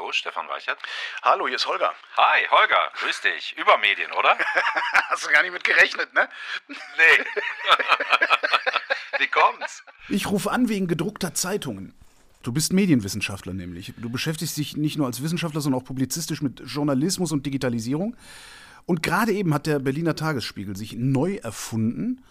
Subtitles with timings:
[0.00, 0.78] Hallo, Stefan Reichert.
[1.20, 1.92] Hallo, hier ist Holger.
[2.16, 3.54] Hi, Holger, grüß dich.
[3.58, 4.38] Über Medien, oder?
[5.10, 6.26] Hast du gar nicht mit gerechnet, ne?
[6.68, 7.24] Nee.
[9.18, 9.84] Wie kommt's?
[10.08, 11.94] Ich rufe an wegen gedruckter Zeitungen.
[12.42, 13.92] Du bist Medienwissenschaftler nämlich.
[13.98, 18.16] Du beschäftigst dich nicht nur als Wissenschaftler, sondern auch publizistisch mit Journalismus und Digitalisierung.
[18.86, 22.24] Und gerade eben hat der Berliner Tagesspiegel sich neu erfunden.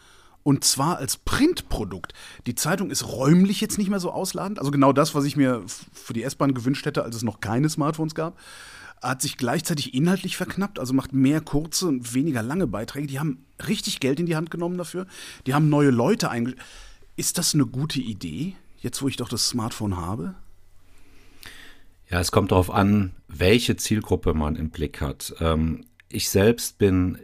[0.44, 2.14] Und zwar als Printprodukt.
[2.48, 4.60] Die Zeitung ist räumlich jetzt nicht mehr so ausladend.
[4.60, 7.70] Also genau das, was ich mir für die S-Bahn gewünscht hätte, als es noch keine
[7.70, 8.40] Smartphones gab.
[9.02, 13.08] Hat sich gleichzeitig inhaltlich verknappt, also macht mehr kurze und weniger lange Beiträge.
[13.08, 15.08] Die haben richtig Geld in die Hand genommen dafür.
[15.46, 16.66] Die haben neue Leute eingestellt.
[17.16, 20.36] Ist das eine gute Idee, jetzt wo ich doch das Smartphone habe?
[22.10, 25.36] Ja, es kommt darauf an, welche Zielgruppe man im Blick hat.
[25.40, 27.20] Ähm, ich selbst bin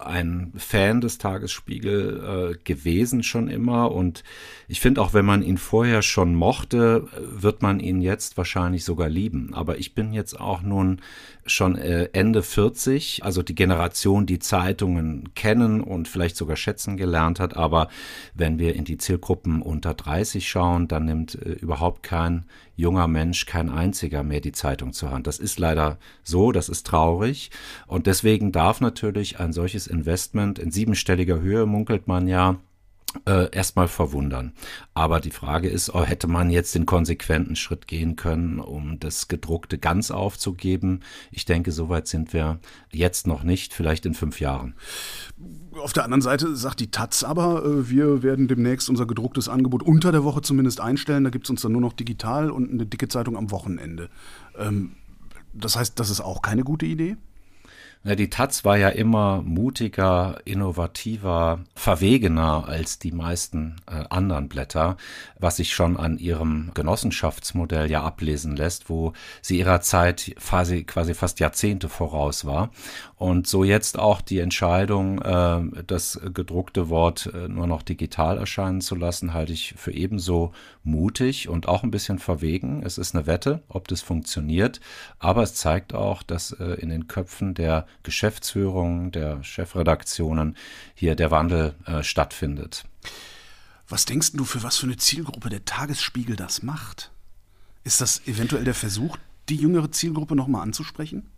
[0.00, 4.24] ein Fan des Tagesspiegel äh, gewesen schon immer und
[4.70, 9.08] ich finde auch, wenn man ihn vorher schon mochte, wird man ihn jetzt wahrscheinlich sogar
[9.08, 9.52] lieben.
[9.52, 11.00] Aber ich bin jetzt auch nun
[11.44, 17.40] schon äh, Ende 40, also die Generation, die Zeitungen kennen und vielleicht sogar schätzen gelernt
[17.40, 17.56] hat.
[17.56, 17.88] Aber
[18.34, 23.46] wenn wir in die Zielgruppen unter 30 schauen, dann nimmt äh, überhaupt kein junger Mensch,
[23.46, 25.26] kein einziger mehr die Zeitung zur Hand.
[25.26, 27.50] Das ist leider so, das ist traurig.
[27.88, 32.58] Und deswegen darf natürlich ein solches Investment in siebenstelliger Höhe, munkelt man ja,
[33.26, 34.52] äh, erstmal verwundern.
[34.94, 39.26] Aber die Frage ist, oh, hätte man jetzt den konsequenten Schritt gehen können, um das
[39.26, 41.00] gedruckte ganz aufzugeben?
[41.32, 42.60] Ich denke, soweit sind wir
[42.92, 44.74] jetzt noch nicht, vielleicht in fünf Jahren.
[45.72, 49.82] Auf der anderen Seite sagt die Taz aber, äh, wir werden demnächst unser gedrucktes Angebot
[49.82, 51.24] unter der Woche zumindest einstellen.
[51.24, 54.08] Da gibt es uns dann nur noch digital und eine dicke Zeitung am Wochenende.
[54.56, 54.92] Ähm,
[55.52, 57.16] das heißt, das ist auch keine gute Idee?
[58.02, 64.96] Die Taz war ja immer mutiger, innovativer, verwegener als die meisten äh, anderen Blätter,
[65.38, 69.12] was sich schon an ihrem Genossenschaftsmodell ja ablesen lässt, wo
[69.42, 72.70] sie ihrer Zeit quasi, quasi fast Jahrzehnte voraus war.
[73.16, 78.80] Und so jetzt auch die Entscheidung, äh, das gedruckte Wort äh, nur noch digital erscheinen
[78.80, 80.52] zu lassen, halte ich für ebenso
[80.84, 82.82] mutig und auch ein bisschen verwegen.
[82.82, 84.80] Es ist eine Wette, ob das funktioniert,
[85.18, 90.56] aber es zeigt auch, dass äh, in den Köpfen der Geschäftsführung, der Chefredaktionen
[90.94, 92.84] hier der Wandel äh, stattfindet.
[93.88, 97.10] Was denkst du, für was für eine Zielgruppe der Tagesspiegel das macht?
[97.84, 99.16] Ist das eventuell der Versuch,
[99.48, 101.29] die jüngere Zielgruppe nochmal anzusprechen?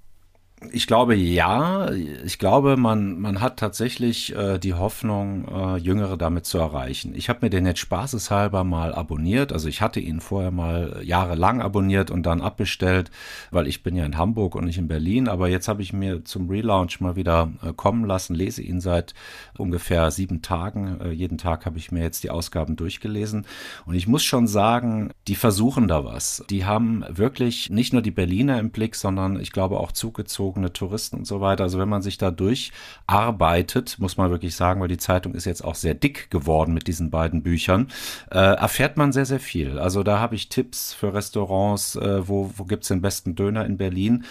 [0.70, 1.90] Ich glaube ja.
[2.24, 7.14] Ich glaube, man, man hat tatsächlich äh, die Hoffnung, äh, Jüngere damit zu erreichen.
[7.14, 9.52] Ich habe mir den jetzt spaßeshalber mal abonniert.
[9.52, 13.10] Also ich hatte ihn vorher mal jahrelang abonniert und dann abbestellt,
[13.50, 15.28] weil ich bin ja in Hamburg und nicht in Berlin.
[15.28, 19.14] Aber jetzt habe ich mir zum Relaunch mal wieder äh, kommen lassen, lese ihn seit
[19.58, 21.00] ungefähr sieben Tagen.
[21.00, 23.46] Äh, jeden Tag habe ich mir jetzt die Ausgaben durchgelesen.
[23.84, 26.44] Und ich muss schon sagen, die versuchen da was.
[26.48, 30.72] Die haben wirklich nicht nur die Berliner im Blick, sondern ich glaube auch zugezogen zugezogene
[30.72, 31.64] Touristen und so weiter.
[31.64, 35.64] Also wenn man sich da durcharbeitet, muss man wirklich sagen, weil die Zeitung ist jetzt
[35.64, 37.88] auch sehr dick geworden mit diesen beiden Büchern,
[38.30, 39.78] äh, erfährt man sehr, sehr viel.
[39.78, 43.76] Also da habe ich Tipps für Restaurants, äh, wo, wo gibt's den besten Döner in
[43.76, 44.24] Berlin,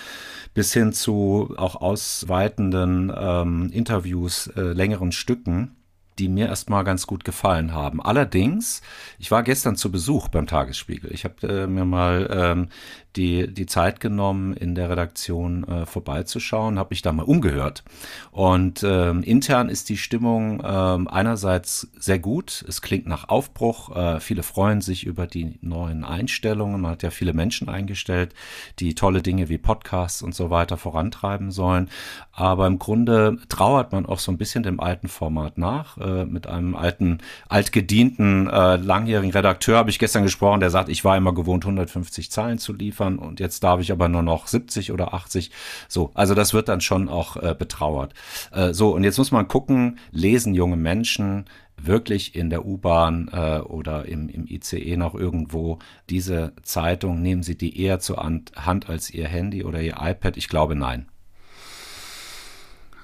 [0.54, 5.76] bis hin zu auch ausweitenden ähm, Interviews, äh, längeren Stücken
[6.20, 8.02] die mir erstmal ganz gut gefallen haben.
[8.02, 8.82] Allerdings,
[9.20, 11.12] ich war gestern zu Besuch beim Tagesspiegel.
[11.14, 12.68] Ich habe äh, mir mal ähm,
[13.16, 17.84] die, die Zeit genommen, in der Redaktion äh, vorbeizuschauen, habe mich da mal umgehört.
[18.32, 24.20] Und ähm, intern ist die Stimmung ähm, einerseits sehr gut, es klingt nach Aufbruch, äh,
[24.20, 28.34] viele freuen sich über die neuen Einstellungen, man hat ja viele Menschen eingestellt,
[28.80, 31.90] die tolle Dinge wie Podcasts und so weiter vorantreiben sollen.
[32.32, 35.98] Aber im Grunde trauert man auch so ein bisschen dem alten Format nach.
[36.02, 37.20] Äh, mit einem alten,
[37.50, 42.32] altgedienten, äh, langjährigen Redakteur habe ich gestern gesprochen, der sagt, ich war immer gewohnt, 150
[42.32, 45.52] Zahlen zu liefern liefern und jetzt darf ich aber nur noch 70 oder 80.
[45.88, 48.14] So, also das wird dann schon auch äh, betrauert.
[48.52, 51.46] Äh, so, und jetzt muss man gucken, lesen junge Menschen
[51.78, 55.80] wirklich in der U-Bahn äh, oder im, im ICE noch irgendwo
[56.10, 60.38] diese Zeitung, nehmen sie die eher zur Hand als ihr Handy oder ihr iPad?
[60.38, 61.08] Ich glaube nein.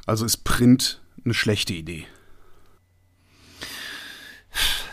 [0.05, 2.05] Also ist Print eine schlechte Idee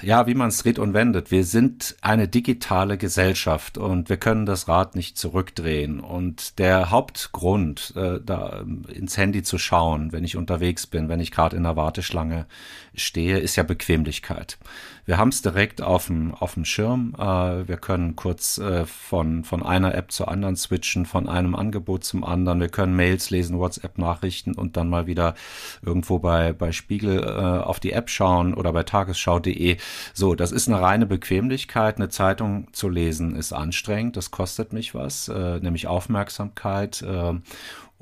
[0.04, 1.30] ja, wie man es dreht und wendet.
[1.30, 6.00] Wir sind eine digitale Gesellschaft und wir können das Rad nicht zurückdrehen.
[6.00, 11.30] Und der Hauptgrund, äh, da ins Handy zu schauen, wenn ich unterwegs bin, wenn ich
[11.30, 12.46] gerade in der Warteschlange
[12.94, 14.58] stehe, ist ja Bequemlichkeit.
[15.06, 17.14] Wir haben es direkt auf dem, auf dem Schirm.
[17.18, 22.04] Äh, wir können kurz äh, von, von einer App zur anderen switchen, von einem Angebot
[22.04, 22.60] zum anderen.
[22.60, 25.34] Wir können Mails lesen, WhatsApp-Nachrichten und dann mal wieder
[25.82, 29.76] irgendwo bei, bei Spiegel äh, auf die App schauen oder bei tagesschau.de.
[30.12, 31.96] So, das ist eine reine Bequemlichkeit.
[31.96, 37.02] Eine Zeitung zu lesen ist anstrengend, das kostet mich was, äh, nämlich Aufmerksamkeit.
[37.02, 37.34] Äh,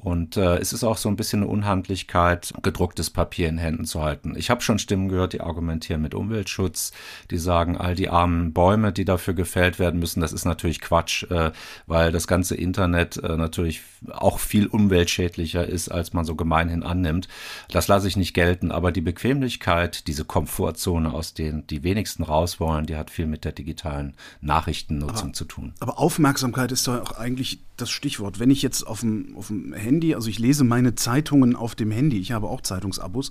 [0.02, 4.02] und äh, es ist auch so ein bisschen eine Unhandlichkeit, gedrucktes Papier in Händen zu
[4.02, 4.34] halten.
[4.36, 6.90] Ich habe schon Stimmen gehört, die argumentieren mit Umweltschutz,
[7.30, 11.22] die sagen, all die armen Bäume, die dafür gefällt werden müssen, das ist natürlich Quatsch,
[11.30, 11.52] äh,
[11.86, 17.28] weil das ganze Internet äh, natürlich auch viel umweltschädlicher ist, als man so gemeinhin annimmt.
[17.70, 22.58] Das lasse ich nicht gelten, aber die Bequemlichkeit, diese Komfortzone, aus denen die wenigsten raus
[22.58, 25.74] wollen, die hat viel mit der digitalen Nachrichtennutzung aber, zu tun.
[25.78, 28.38] Aber Aufmerksamkeit ist doch auch eigentlich das Stichwort.
[28.38, 31.90] Wenn ich jetzt auf dem, auf dem Handy, also ich lese meine Zeitungen auf dem
[31.90, 33.30] Handy, ich habe auch Zeitungsabos,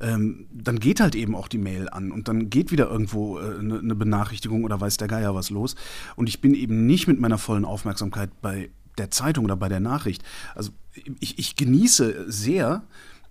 [0.00, 3.78] ähm, dann geht halt eben auch die Mail an und dann geht wieder irgendwo eine
[3.78, 5.74] äh, ne Benachrichtigung oder weiß der Geier was los.
[6.14, 9.80] Und ich bin eben nicht mit meiner vollen Aufmerksamkeit bei der Zeitung oder bei der
[9.80, 10.22] Nachricht.
[10.54, 10.70] Also
[11.20, 12.84] ich, ich genieße sehr,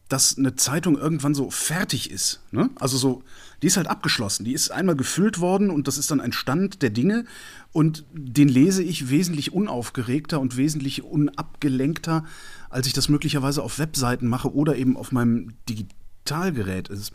[0.08, 2.42] dass eine Zeitung irgendwann so fertig ist.
[2.52, 2.70] Ne?
[2.76, 3.24] Also so,
[3.62, 4.46] die ist halt abgeschlossen.
[4.46, 7.26] Die ist einmal gefüllt worden und das ist dann ein Stand der Dinge
[7.72, 12.26] und den lese ich wesentlich unaufgeregter und wesentlich unabgelenkter,
[12.70, 17.14] als ich das möglicherweise auf Webseiten mache oder eben auf meinem Digitalgerät ist.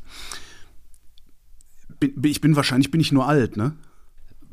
[2.22, 3.76] Ich bin wahrscheinlich bin ich nur alt, ne?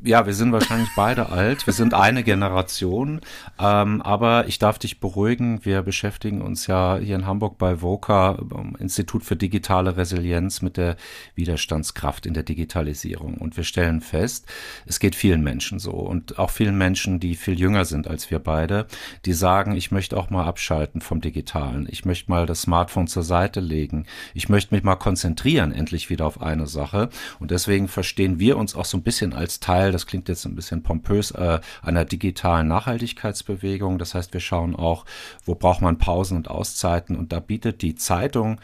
[0.04, 1.66] Ja, wir sind wahrscheinlich beide alt.
[1.66, 3.22] Wir sind eine Generation.
[3.60, 5.66] Ähm, aber ich darf dich beruhigen.
[5.66, 8.38] Wir beschäftigen uns ja hier in Hamburg bei VOCA,
[8.80, 10.98] Institut für digitale Resilienz, mit der
[11.36, 13.36] Widerstandskraft in der Digitalisierung.
[13.36, 14.46] Und wir stellen fest,
[14.86, 18.40] es geht vielen Menschen so und auch vielen Menschen, die viel jünger sind als wir
[18.40, 18.86] beide,
[19.26, 21.88] die sagen, ich möchte auch mal abschalten vom Digitalen.
[21.90, 24.06] Ich möchte mal das Smartphone zur Seite legen.
[24.34, 27.10] Ich möchte mich mal konzentrieren, endlich wieder auf eine Sache.
[27.40, 30.46] Und deswegen verstehen wir uns auch so ein bisschen als Teil Teil, das klingt jetzt
[30.46, 33.98] ein bisschen pompös, äh, einer digitalen Nachhaltigkeitsbewegung.
[33.98, 35.06] Das heißt, wir schauen auch,
[35.46, 37.16] wo braucht man Pausen und Auszeiten.
[37.16, 38.60] Und da bietet die Zeitung,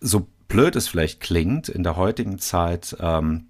[0.00, 3.48] so blöd es vielleicht klingt, in der heutigen Zeit, ähm,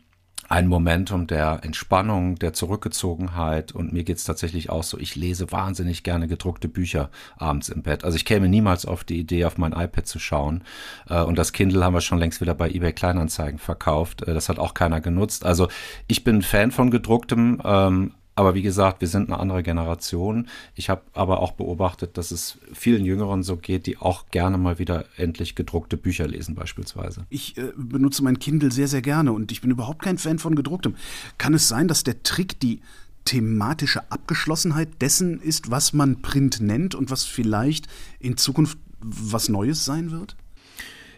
[0.49, 6.03] ein Momentum der Entspannung, der Zurückgezogenheit und mir geht's tatsächlich auch so, ich lese wahnsinnig
[6.03, 8.03] gerne gedruckte Bücher abends im Bett.
[8.03, 10.65] Also ich käme niemals auf die Idee, auf mein iPad zu schauen
[11.09, 14.23] äh, und das Kindle haben wir schon längst wieder bei eBay Kleinanzeigen verkauft.
[14.23, 15.45] Äh, das hat auch keiner genutzt.
[15.45, 15.69] Also
[16.07, 20.47] ich bin Fan von gedrucktem, ähm, aber wie gesagt, wir sind eine andere Generation.
[20.77, 24.79] Ich habe aber auch beobachtet, dass es vielen Jüngeren so geht, die auch gerne mal
[24.79, 27.27] wieder endlich gedruckte Bücher lesen beispielsweise.
[27.31, 30.55] Ich äh, benutze mein Kindle sehr, sehr gerne und ich bin überhaupt kein Fan von
[30.55, 30.95] gedrucktem.
[31.37, 32.81] Kann es sein, dass der Trick die
[33.25, 37.89] thematische Abgeschlossenheit dessen ist, was man Print nennt und was vielleicht
[38.21, 40.37] in Zukunft was Neues sein wird?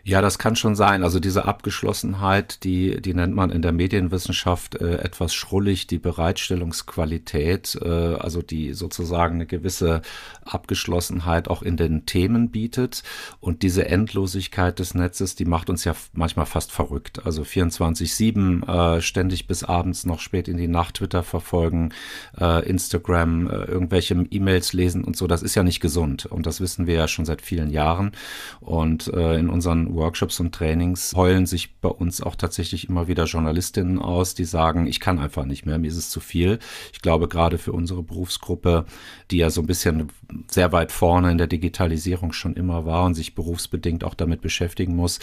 [0.03, 1.03] Ja, das kann schon sein.
[1.03, 7.79] Also diese Abgeschlossenheit, die, die nennt man in der Medienwissenschaft äh, etwas schrullig die Bereitstellungsqualität,
[7.83, 10.03] äh, also die sozusagen eine gewisse
[10.45, 13.03] Abgeschlossenheit auch in den Themen bietet.
[13.41, 17.27] Und diese Endlosigkeit des Netzes, die macht uns ja manchmal fast verrückt.
[17.27, 21.91] Also 24-7 äh, ständig bis abends noch spät in die Nacht Twitter verfolgen,
[22.39, 26.27] äh, Instagram, äh, irgendwelche E-Mails lesen und so, das ist ja nicht gesund.
[26.27, 28.13] Und das wissen wir ja schon seit vielen Jahren.
[28.61, 33.25] Und äh, in unseren Workshops und Trainings heulen sich bei uns auch tatsächlich immer wieder
[33.25, 36.59] Journalistinnen aus, die sagen, ich kann einfach nicht mehr, mir ist es zu viel.
[36.93, 38.87] Ich glaube, gerade für unsere Berufsgruppe,
[39.31, 40.11] die ja so ein bisschen
[40.49, 44.97] sehr weit vorne in der Digitalisierung schon immer war und sich berufsbedingt auch damit beschäftigen
[44.97, 45.19] muss,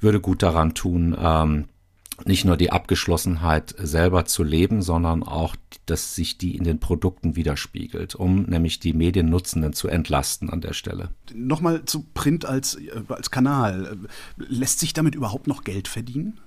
[0.00, 1.68] würde gut daran tun, ähm,
[2.24, 5.56] nicht nur die Abgeschlossenheit selber zu leben, sondern auch,
[5.86, 10.72] dass sich die in den Produkten widerspiegelt, um nämlich die Mediennutzenden zu entlasten an der
[10.72, 11.10] Stelle.
[11.34, 13.98] Nochmal zu Print als, äh, als Kanal.
[14.36, 16.40] Lässt sich damit überhaupt noch Geld verdienen?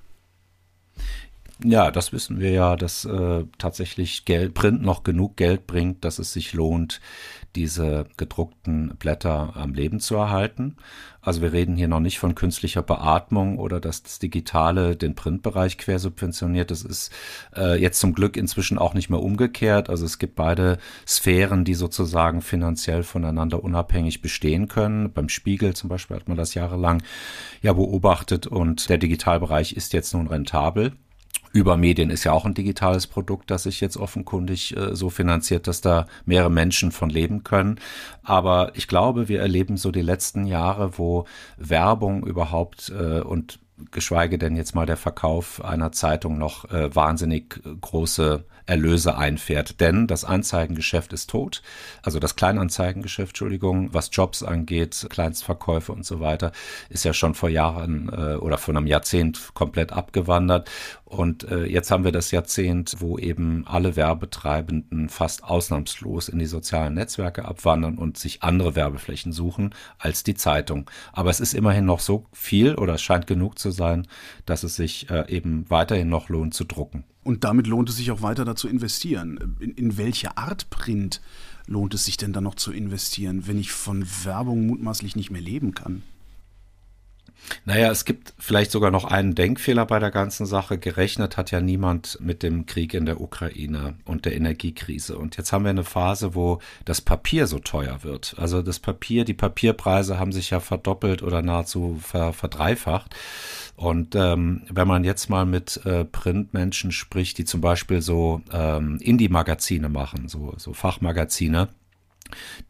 [1.64, 6.20] Ja, das wissen wir ja, dass äh, tatsächlich Geld, Print noch genug Geld bringt, dass
[6.20, 7.00] es sich lohnt,
[7.56, 10.76] diese gedruckten Blätter am Leben zu erhalten.
[11.22, 15.78] Also wir reden hier noch nicht von künstlicher Beatmung oder dass das Digitale den Printbereich
[15.78, 16.72] quersubventioniert.
[16.72, 17.14] Das ist
[17.56, 19.90] äh, jetzt zum Glück inzwischen auch nicht mehr umgekehrt.
[19.90, 25.14] Also es gibt beide Sphären, die sozusagen finanziell voneinander unabhängig bestehen können.
[25.14, 27.02] Beim Spiegel zum Beispiel hat man das jahrelang
[27.62, 30.92] ja beobachtet und der Digitalbereich ist jetzt nun rentabel
[31.56, 35.68] über Medien ist ja auch ein digitales Produkt, das sich jetzt offenkundig äh, so finanziert,
[35.68, 37.80] dass da mehrere Menschen von leben können.
[38.24, 41.24] Aber ich glaube, wir erleben so die letzten Jahre, wo
[41.56, 43.60] Werbung überhaupt äh, und
[43.92, 49.80] geschweige denn jetzt mal der Verkauf einer Zeitung noch äh, wahnsinnig große Erlöse einfährt.
[49.80, 51.62] Denn das Anzeigengeschäft ist tot.
[52.02, 56.52] Also das Kleinanzeigengeschäft, Entschuldigung, was Jobs angeht, Kleinstverkäufe und so weiter,
[56.90, 60.70] ist ja schon vor Jahren äh, oder vor einem Jahrzehnt komplett abgewandert.
[61.04, 66.46] Und äh, jetzt haben wir das Jahrzehnt, wo eben alle Werbetreibenden fast ausnahmslos in die
[66.48, 70.90] sozialen Netzwerke abwandern und sich andere Werbeflächen suchen als die Zeitung.
[71.14, 74.08] Aber es ist immerhin noch so viel oder es scheint genug zu zu sein,
[74.46, 77.04] dass es sich äh, eben weiterhin noch lohnt zu drucken.
[77.24, 79.56] Und damit lohnt es sich auch weiter dazu investieren.
[79.60, 81.22] In, in welche Art Print
[81.66, 85.42] lohnt es sich denn dann noch zu investieren, wenn ich von Werbung mutmaßlich nicht mehr
[85.42, 86.04] leben kann?
[87.66, 90.78] Naja, es gibt vielleicht sogar noch einen Denkfehler bei der ganzen Sache.
[90.78, 95.18] Gerechnet hat ja niemand mit dem Krieg in der Ukraine und der Energiekrise.
[95.18, 98.36] Und jetzt haben wir eine Phase, wo das Papier so teuer wird.
[98.38, 103.16] Also das Papier, die Papierpreise haben sich ja verdoppelt oder nahezu ver, verdreifacht.
[103.76, 108.98] Und ähm, wenn man jetzt mal mit äh, Printmenschen spricht, die zum Beispiel so ähm,
[109.02, 111.68] Indie-Magazine machen, so, so Fachmagazine,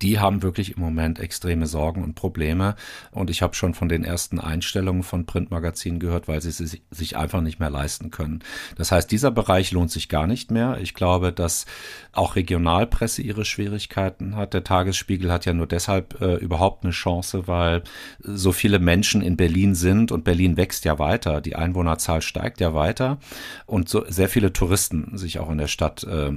[0.01, 2.75] die haben wirklich im Moment extreme Sorgen und Probleme.
[3.11, 7.17] Und ich habe schon von den ersten Einstellungen von Printmagazinen gehört, weil sie es sich
[7.17, 8.39] einfach nicht mehr leisten können.
[8.77, 10.77] Das heißt, dieser Bereich lohnt sich gar nicht mehr.
[10.81, 11.65] Ich glaube, dass
[12.11, 14.53] auch Regionalpresse ihre Schwierigkeiten hat.
[14.53, 17.83] Der Tagesspiegel hat ja nur deshalb äh, überhaupt eine Chance, weil
[18.19, 21.41] so viele Menschen in Berlin sind und Berlin wächst ja weiter.
[21.41, 23.19] Die Einwohnerzahl steigt ja weiter
[23.65, 26.31] und so sehr viele Touristen sich auch in der Stadt äh,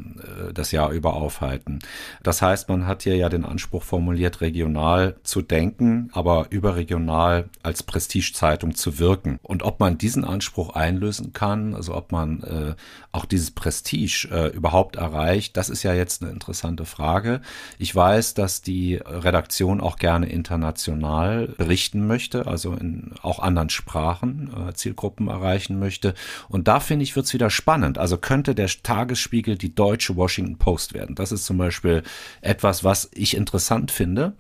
[0.53, 1.81] das Jahr über aufhalten.
[2.23, 7.83] Das heißt, man hat hier ja den Anspruch formuliert, regional zu denken, aber überregional als
[7.83, 9.39] Prestigezeitung zu wirken.
[9.43, 12.75] Und ob man diesen Anspruch einlösen kann, also ob man äh,
[13.13, 17.41] auch dieses Prestige äh, überhaupt erreicht, das ist ja jetzt eine interessante Frage.
[17.79, 24.51] Ich weiß, dass die Redaktion auch gerne international berichten möchte, also in auch anderen Sprachen
[24.69, 26.13] äh, Zielgruppen erreichen möchte.
[26.49, 27.97] Und da finde ich, wird es wieder spannend.
[27.97, 31.15] Also könnte der Tagesspiegel die deutsche Washington Post werden.
[31.15, 32.03] Das ist zum Beispiel
[32.43, 34.33] etwas, was was ich interessant finde.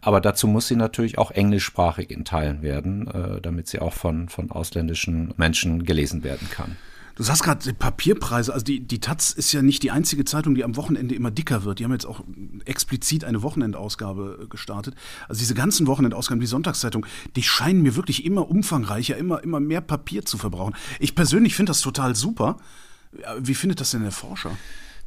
[0.00, 4.28] Aber dazu muss sie natürlich auch englischsprachig in Teilen werden, äh, damit sie auch von,
[4.28, 6.76] von ausländischen Menschen gelesen werden kann.
[7.16, 10.64] Du sagst gerade Papierpreise, also die, die Taz ist ja nicht die einzige Zeitung, die
[10.64, 11.78] am Wochenende immer dicker wird.
[11.78, 12.22] Die haben jetzt auch
[12.66, 14.94] explizit eine Wochenendausgabe äh, gestartet.
[15.28, 19.80] Also diese ganzen Wochenendausgaben, die Sonntagszeitung, die scheinen mir wirklich immer umfangreicher, immer, immer mehr
[19.80, 20.74] Papier zu verbrauchen.
[21.00, 22.58] Ich persönlich finde das total super.
[23.40, 24.50] Wie findet das denn der Forscher?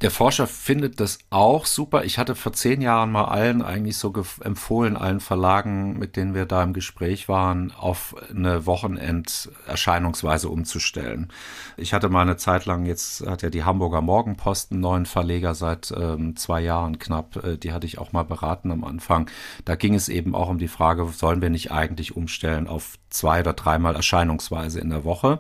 [0.02, 2.06] Der Forscher findet das auch super.
[2.06, 6.46] Ich hatte vor zehn Jahren mal allen eigentlich so empfohlen, allen Verlagen, mit denen wir
[6.46, 11.34] da im Gespräch waren, auf eine Wochenenderscheinungsweise umzustellen.
[11.76, 15.54] Ich hatte mal eine Zeit lang, jetzt hat ja die Hamburger Morgenpost einen neuen Verleger
[15.54, 17.36] seit ähm, zwei Jahren knapp.
[17.44, 19.30] Äh, die hatte ich auch mal beraten am Anfang.
[19.66, 23.42] Da ging es eben auch um die Frage, sollen wir nicht eigentlich umstellen auf zwei
[23.42, 25.40] oder dreimal Erscheinungsweise in der Woche.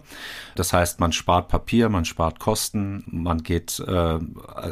[0.56, 4.20] Das heißt, man spart Papier, man spart Kosten, man geht äh,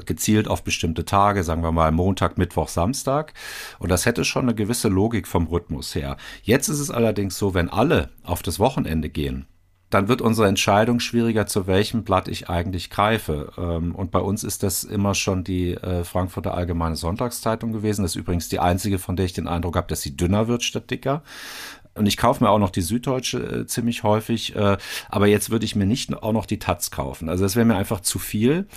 [0.06, 3.34] gezielt auf bestimmte Tage, sagen wir mal Montag, Mittwoch, Samstag.
[3.80, 6.18] Und das hätte schon eine gewisse Logik vom Rhythmus her.
[6.44, 9.48] Jetzt ist es allerdings so, wenn alle auf das Wochenende gehen,
[9.90, 13.54] dann wird unsere Entscheidung schwieriger, zu welchem Blatt ich eigentlich greife.
[13.58, 18.02] Ähm, und bei uns ist das immer schon die äh, Frankfurter Allgemeine Sonntagszeitung gewesen.
[18.02, 20.64] Das ist übrigens die einzige, von der ich den Eindruck habe, dass sie dünner wird
[20.64, 21.24] statt dicker.
[21.98, 24.56] Und ich kaufe mir auch noch die Süddeutsche äh, ziemlich häufig.
[24.56, 24.78] Äh,
[25.10, 27.30] aber jetzt würde ich mir nicht auch noch die Taz kaufen.
[27.30, 28.68] Also das wäre mir einfach zu viel.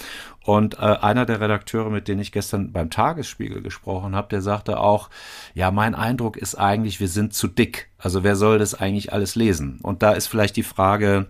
[0.44, 4.80] Und äh, einer der Redakteure, mit denen ich gestern beim Tagesspiegel gesprochen habe, der sagte
[4.80, 5.10] auch,
[5.54, 7.90] ja, mein Eindruck ist eigentlich, wir sind zu dick.
[7.98, 9.78] Also wer soll das eigentlich alles lesen?
[9.82, 11.26] Und da ist vielleicht die Frage,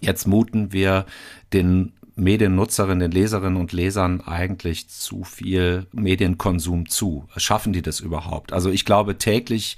[0.00, 1.06] jetzt muten wir
[1.52, 7.26] den Mediennutzerinnen, den Leserinnen und Lesern eigentlich zu viel Medienkonsum zu?
[7.36, 8.52] Schaffen die das überhaupt?
[8.52, 9.76] Also ich glaube, täglich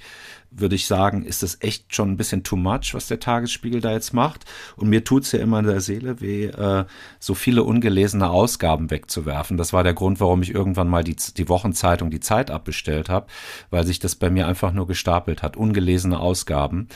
[0.51, 3.91] würde ich sagen, ist das echt schon ein bisschen too much, was der Tagesspiegel da
[3.91, 4.45] jetzt macht.
[4.75, 6.85] Und mir tut's ja immer in der Seele weh, äh,
[7.19, 9.57] so viele ungelesene Ausgaben wegzuwerfen.
[9.57, 13.27] Das war der Grund, warum ich irgendwann mal die, die Wochenzeitung Die Zeit abbestellt habe,
[13.69, 15.57] weil sich das bei mir einfach nur gestapelt hat.
[15.57, 16.87] Ungelesene Ausgaben.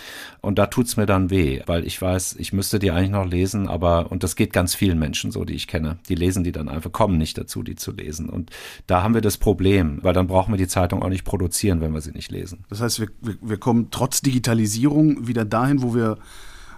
[0.42, 3.68] Und da tut's mir dann weh, weil ich weiß, ich müsste die eigentlich noch lesen,
[3.68, 5.98] aber, und das geht ganz vielen Menschen so, die ich kenne.
[6.08, 8.30] Die lesen die dann einfach, kommen nicht dazu, die zu lesen.
[8.30, 8.52] Und
[8.88, 11.94] da haben wir das Problem, weil dann brauchen wir die Zeitung auch nicht produzieren, wenn
[11.94, 12.64] wir sie nicht lesen.
[12.70, 13.10] Das heißt, wir,
[13.42, 16.18] wir wir kommen trotz Digitalisierung wieder dahin, wo wir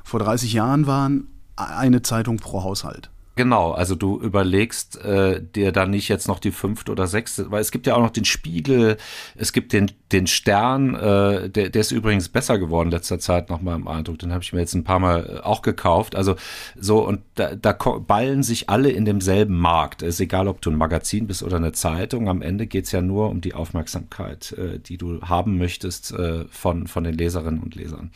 [0.03, 3.09] vor 30 Jahren waren, eine Zeitung pro Haushalt.
[3.41, 7.59] Genau, also du überlegst äh, dir dann nicht jetzt noch die fünfte oder sechste, weil
[7.59, 8.97] es gibt ja auch noch den Spiegel,
[9.35, 13.59] es gibt den, den Stern, äh, der, der ist übrigens besser geworden letzter Zeit nach
[13.59, 16.15] meinem Eindruck, den habe ich mir jetzt ein paar Mal äh, auch gekauft.
[16.15, 16.35] Also
[16.79, 20.03] so, und da, da ballen sich alle in demselben Markt.
[20.03, 23.01] Es ist egal, ob du ein Magazin bist oder eine Zeitung, am Ende geht's ja
[23.01, 27.73] nur um die Aufmerksamkeit, äh, die du haben möchtest äh, von, von den Leserinnen und
[27.73, 28.11] Lesern.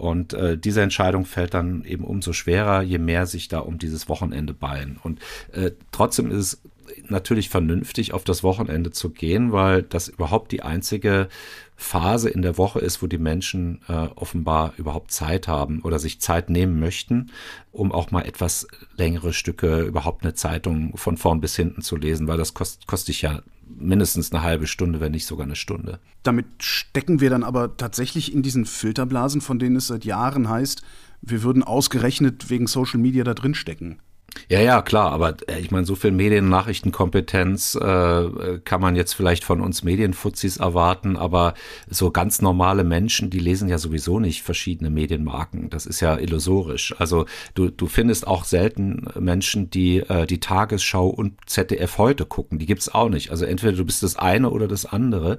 [0.00, 4.08] Und äh, diese Entscheidung fällt dann eben umso schwerer, je mehr sich da um dieses
[4.08, 4.98] Wochenende ballen.
[5.02, 5.20] Und
[5.52, 6.62] äh, trotzdem ist es
[7.08, 11.28] natürlich vernünftig, auf das Wochenende zu gehen, weil das überhaupt die einzige
[11.76, 16.20] Phase in der Woche ist, wo die Menschen äh, offenbar überhaupt Zeit haben oder sich
[16.20, 17.30] Zeit nehmen möchten,
[17.72, 18.66] um auch mal etwas
[18.96, 23.22] längere Stücke, überhaupt eine Zeitung von vorn bis hinten zu lesen, weil das kostet, dich
[23.22, 26.00] ja mindestens eine halbe Stunde, wenn nicht sogar eine Stunde.
[26.22, 30.82] Damit stecken wir dann aber tatsächlich in diesen Filterblasen, von denen es seit Jahren heißt,
[31.22, 34.00] wir würden ausgerechnet wegen Social Media da drin stecken.
[34.48, 39.44] Ja, ja, klar, aber äh, ich meine, so viel Medien-Nachrichtenkompetenz äh, kann man jetzt vielleicht
[39.44, 41.54] von uns Medienfuzis erwarten, aber
[41.88, 45.70] so ganz normale Menschen, die lesen ja sowieso nicht verschiedene Medienmarken.
[45.70, 46.94] Das ist ja illusorisch.
[46.98, 52.58] Also du, du findest auch selten Menschen, die äh, die Tagesschau und ZDF heute gucken.
[52.58, 53.30] Die gibt's auch nicht.
[53.30, 55.38] Also entweder du bist das eine oder das andere.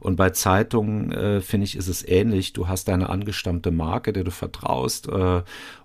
[0.00, 2.52] Und bei Zeitungen, äh, finde ich, ist es ähnlich.
[2.52, 5.08] Du hast deine angestammte Marke, der du vertraust.
[5.08, 5.42] Äh,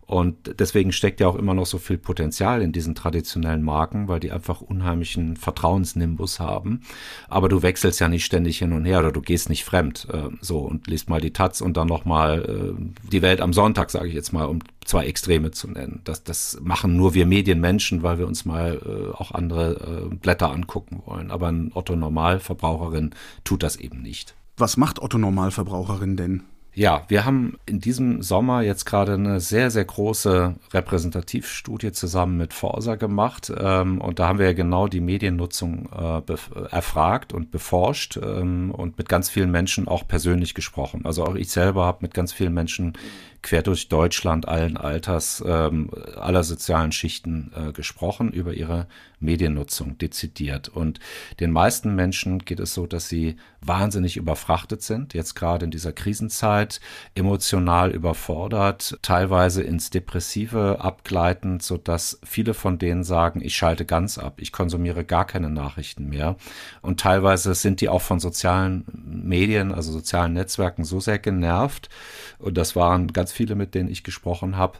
[0.07, 4.21] und deswegen steckt ja auch immer noch so viel Potenzial in diesen traditionellen Marken, weil
[4.21, 6.81] die einfach unheimlichen Vertrauensnimbus haben.
[7.27, 10.29] Aber du wechselst ja nicht ständig hin und her oder du gehst nicht fremd äh,
[10.39, 14.07] so und liest mal die Taz und dann nochmal äh, die Welt am Sonntag, sage
[14.07, 15.99] ich jetzt mal, um zwei Extreme zu nennen.
[16.05, 20.51] Das, das machen nur wir Medienmenschen, weil wir uns mal äh, auch andere äh, Blätter
[20.51, 21.31] angucken wollen.
[21.31, 24.35] Aber ein Otto Normalverbraucherin tut das eben nicht.
[24.55, 26.43] Was macht Otto Normalverbraucherin denn?
[26.77, 32.53] Ja, wir haben in diesem Sommer jetzt gerade eine sehr, sehr große Repräsentativstudie zusammen mit
[32.53, 33.51] Forsa gemacht.
[33.57, 36.21] Ähm, und da haben wir ja genau die Mediennutzung äh,
[36.69, 41.01] erfragt und beforscht ähm, und mit ganz vielen Menschen auch persönlich gesprochen.
[41.03, 42.93] Also auch ich selber habe mit ganz vielen Menschen
[43.47, 48.87] quer durch Deutschland allen Alters, ähm, aller sozialen Schichten äh, gesprochen über ihre
[49.19, 50.67] Mediennutzung dezidiert.
[50.69, 50.99] Und
[51.39, 55.91] den meisten Menschen geht es so, dass sie wahnsinnig überfrachtet sind, jetzt gerade in dieser
[55.91, 56.79] Krisenzeit,
[57.15, 64.17] emotional überfordert, teilweise ins Depressive abgleitend, so dass viele von denen sagen, ich schalte ganz
[64.17, 66.35] ab, ich konsumiere gar keine Nachrichten mehr.
[66.81, 71.89] Und teilweise sind die auch von sozialen Medien, also sozialen Netzwerken so sehr genervt.
[72.39, 74.79] Und das waren ganz viele, mit denen ich gesprochen habe,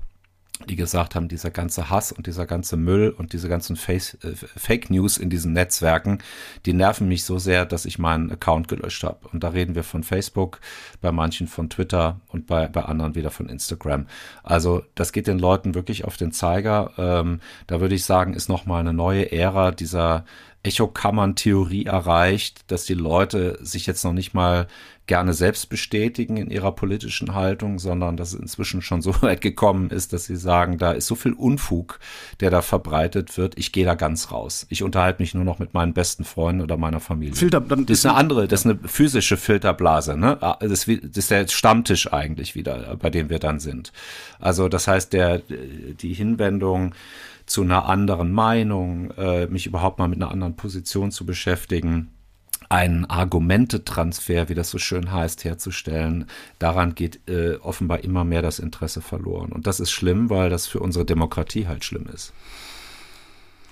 [0.68, 4.34] die gesagt haben, dieser ganze Hass und dieser ganze Müll und diese ganzen Face, äh,
[4.36, 6.18] Fake News in diesen Netzwerken,
[6.66, 9.28] die nerven mich so sehr, dass ich meinen Account gelöscht habe.
[9.32, 10.60] Und da reden wir von Facebook,
[11.00, 14.08] bei manchen von Twitter und bei, bei anderen wieder von Instagram.
[14.42, 16.92] Also das geht den Leuten wirklich auf den Zeiger.
[16.98, 20.26] Ähm, da würde ich sagen, ist nochmal eine neue Ära dieser
[20.68, 24.68] Echokammern-Theorie erreicht, dass die Leute sich jetzt noch nicht mal
[25.08, 29.90] gerne selbst bestätigen in ihrer politischen Haltung, sondern dass es inzwischen schon so weit gekommen
[29.90, 32.00] ist, dass sie sagen, da ist so viel Unfug,
[32.42, 34.68] der da verbreitet wird, ich gehe da ganz raus.
[34.70, 37.36] Ich unterhalte mich nur noch mit meinen besten Freunden oder meiner Familie.
[37.36, 40.38] Filter, das ist eine andere, das ist eine physische Filterblase, ne?
[40.42, 43.94] Ah, das ist der Stammtisch eigentlich wieder, bei dem wir dann sind.
[44.40, 46.94] Also das heißt, der, die Hinwendung
[47.48, 52.12] zu einer anderen Meinung, äh, mich überhaupt mal mit einer anderen Position zu beschäftigen,
[52.70, 56.26] einen Argumentetransfer, wie das so schön heißt, herzustellen.
[56.60, 59.52] Daran geht äh, offenbar immer mehr das Interesse verloren.
[59.52, 62.34] Und das ist schlimm, weil das für unsere Demokratie halt schlimm ist.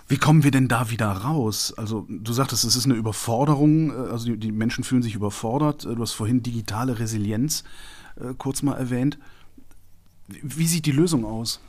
[0.08, 1.74] Wie kommen wir denn da wieder raus?
[1.76, 5.84] Also du sagtest, es ist eine Überforderung, äh, also die, Menschen fühlen sich überfordert.
[5.86, 7.64] Äh, du hast vorhin digitale Resilienz
[8.16, 9.18] äh, kurz mal erwähnt.
[10.28, 11.60] Wie sieht die Lösung aus?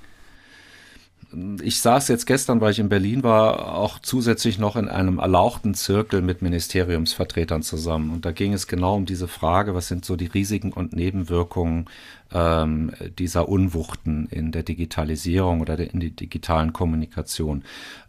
[1.63, 5.75] Ich saß jetzt gestern, weil ich in Berlin war, auch zusätzlich noch in einem erlauchten
[5.75, 8.11] Zirkel mit Ministeriumsvertretern zusammen.
[8.11, 11.87] Und da ging es genau um diese Frage, was sind so die Risiken und Nebenwirkungen
[12.33, 17.63] ähm, dieser Unwuchten in der Digitalisierung oder in der digitalen Kommunikation.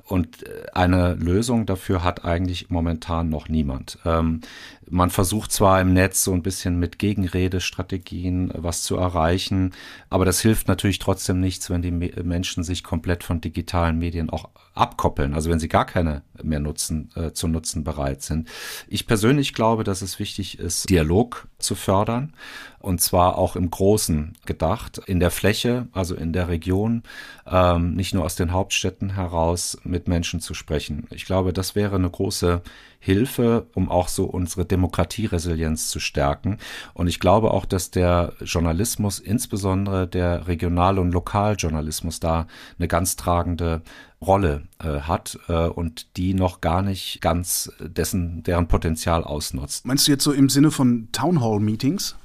[0.08, 3.99] Und äh, eine Lösung dafür hat eigentlich momentan noch niemand.
[4.06, 4.41] Ähm,
[4.89, 9.73] man versucht zwar im Netz so ein bisschen mit Gegenredestrategien äh, was zu erreichen,
[10.10, 14.49] aber das hilft natürlich trotzdem nichts, wenn die Menschen sich komplett von digitalen Medien auch
[14.73, 18.47] abkoppeln, also wenn sie gar keine mehr nutzen, äh, zu nutzen bereit sind.
[18.88, 22.34] Ich persönlich glaube, dass es wichtig ist, Dialog zu fördern
[22.88, 27.04] und zwar auch im Großen gedacht, in der Fläche, also in der Region,
[27.45, 31.06] ähm, nicht nur aus den Hauptstädten heraus mit Menschen zu sprechen.
[31.12, 32.62] Ich glaube, das wäre eine große
[33.00, 36.60] Hilfe, um auch so unsere Demokratieresilienz zu stärken.
[36.93, 42.47] Und ich glaube auch, dass der Journalismus, insbesondere der Regional- und Lokaljournalismus, da
[42.80, 43.82] eine ganz tragende
[44.21, 49.86] Rolle äh, hat äh, und die noch gar nicht ganz dessen, deren Potenzial ausnutzt.
[49.86, 52.15] Meinst du jetzt so im Sinne von Townhall-Meetings?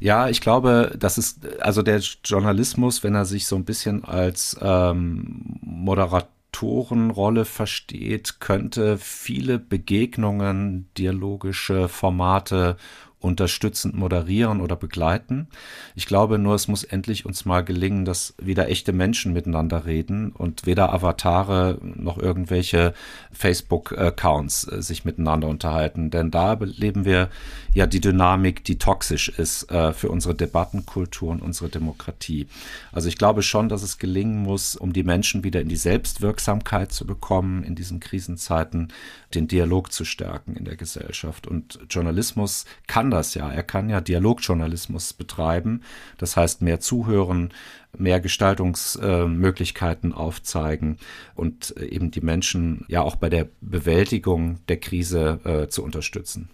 [0.00, 4.56] Ja, ich glaube, das ist, also der Journalismus, wenn er sich so ein bisschen als
[4.60, 12.76] ähm, Moderatorenrolle versteht, könnte viele Begegnungen, dialogische Formate
[13.20, 15.48] unterstützend moderieren oder begleiten.
[15.96, 20.30] Ich glaube nur, es muss endlich uns mal gelingen, dass wieder echte Menschen miteinander reden
[20.30, 22.94] und weder Avatare noch irgendwelche
[23.32, 26.10] Facebook-Accounts äh, sich miteinander unterhalten.
[26.10, 27.28] Denn da erleben wir
[27.74, 32.46] ja die Dynamik, die toxisch ist äh, für unsere Debattenkultur und unsere Demokratie.
[32.92, 36.92] Also ich glaube schon, dass es gelingen muss, um die Menschen wieder in die Selbstwirksamkeit
[36.92, 38.92] zu bekommen in diesen Krisenzeiten,
[39.34, 41.46] den Dialog zu stärken in der Gesellschaft.
[41.46, 43.50] Und Journalismus kann kann das ja.
[43.50, 45.82] Er kann ja Dialogjournalismus betreiben.
[46.18, 47.54] Das heißt, mehr zuhören,
[47.96, 50.98] mehr Gestaltungsmöglichkeiten aufzeigen
[51.34, 56.50] und eben die Menschen ja auch bei der Bewältigung der Krise äh, zu unterstützen.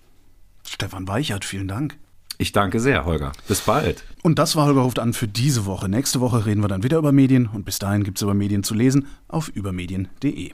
[0.65, 1.97] Stefan Weichert, vielen Dank.
[2.39, 3.33] Ich danke sehr, Holger.
[3.49, 4.05] Bis bald.
[4.23, 5.89] Und das war Holger ruft an für diese Woche.
[5.89, 8.63] Nächste Woche reden wir dann wieder über Medien und bis dahin gibt es über Medien
[8.63, 10.53] zu lesen auf übermedien.de.